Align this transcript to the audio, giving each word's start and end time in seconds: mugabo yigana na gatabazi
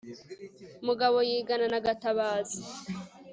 mugabo 0.85 1.17
yigana 1.29 1.65
na 1.73 1.79
gatabazi 1.85 2.59